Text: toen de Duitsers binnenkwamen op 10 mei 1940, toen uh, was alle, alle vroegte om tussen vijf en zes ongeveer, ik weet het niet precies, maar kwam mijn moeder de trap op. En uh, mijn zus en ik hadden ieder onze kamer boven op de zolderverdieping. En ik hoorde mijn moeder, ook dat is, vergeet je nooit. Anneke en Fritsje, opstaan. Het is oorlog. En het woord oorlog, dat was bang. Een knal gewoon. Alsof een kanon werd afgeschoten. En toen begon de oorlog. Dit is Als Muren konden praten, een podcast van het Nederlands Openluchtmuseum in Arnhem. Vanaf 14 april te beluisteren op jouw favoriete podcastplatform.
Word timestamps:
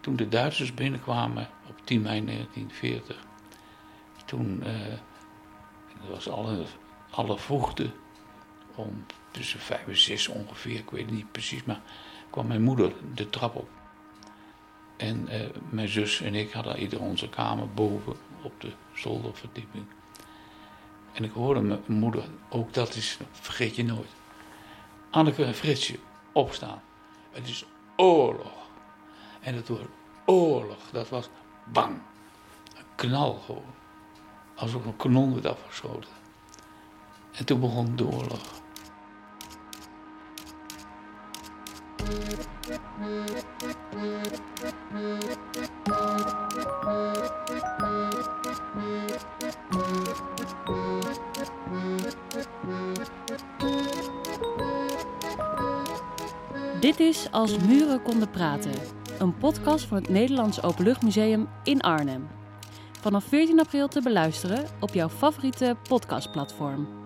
toen 0.00 0.16
de 0.16 0.28
Duitsers 0.28 0.74
binnenkwamen 0.74 1.48
op 1.68 1.80
10 1.84 2.02
mei 2.02 2.24
1940, 2.24 3.16
toen 4.24 4.62
uh, 4.66 6.10
was 6.10 6.28
alle, 6.28 6.64
alle 7.10 7.38
vroegte 7.38 7.90
om 8.74 9.04
tussen 9.30 9.60
vijf 9.60 9.86
en 9.86 9.98
zes 9.98 10.28
ongeveer, 10.28 10.78
ik 10.78 10.90
weet 10.90 11.04
het 11.04 11.14
niet 11.14 11.32
precies, 11.32 11.64
maar 11.64 11.80
kwam 12.30 12.46
mijn 12.46 12.62
moeder 12.62 12.92
de 13.14 13.30
trap 13.30 13.56
op. 13.56 13.68
En 14.96 15.28
uh, 15.30 15.40
mijn 15.70 15.88
zus 15.88 16.20
en 16.20 16.34
ik 16.34 16.52
hadden 16.52 16.78
ieder 16.78 17.00
onze 17.00 17.28
kamer 17.28 17.70
boven 17.70 18.16
op 18.42 18.60
de 18.60 18.72
zolderverdieping. 18.94 19.84
En 21.12 21.24
ik 21.24 21.32
hoorde 21.32 21.60
mijn 21.60 21.80
moeder, 21.86 22.24
ook 22.48 22.74
dat 22.74 22.94
is, 22.94 23.18
vergeet 23.30 23.76
je 23.76 23.84
nooit. 23.84 24.10
Anneke 25.10 25.44
en 25.44 25.54
Fritsje, 25.54 25.98
opstaan. 26.32 26.82
Het 27.30 27.48
is 27.48 27.64
oorlog. 27.96 28.68
En 29.40 29.54
het 29.54 29.68
woord 29.68 29.88
oorlog, 30.26 30.90
dat 30.92 31.08
was 31.08 31.28
bang. 31.64 31.98
Een 32.76 32.84
knal 32.94 33.34
gewoon. 33.34 33.74
Alsof 34.54 34.84
een 34.84 34.96
kanon 34.96 35.32
werd 35.32 35.46
afgeschoten. 35.46 36.10
En 37.32 37.44
toen 37.44 37.60
begon 37.60 37.96
de 37.96 38.06
oorlog. 38.06 38.60
Dit 56.80 57.00
is 57.00 57.30
Als 57.30 57.58
Muren 57.58 58.02
konden 58.02 58.30
praten, 58.30 58.72
een 59.20 59.36
podcast 59.36 59.84
van 59.84 59.96
het 59.96 60.08
Nederlands 60.08 60.62
Openluchtmuseum 60.62 61.48
in 61.64 61.80
Arnhem. 61.80 62.28
Vanaf 63.00 63.24
14 63.24 63.60
april 63.60 63.88
te 63.88 64.02
beluisteren 64.02 64.64
op 64.80 64.94
jouw 64.94 65.08
favoriete 65.08 65.76
podcastplatform. 65.88 66.99